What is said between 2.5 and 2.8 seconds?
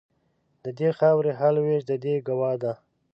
ده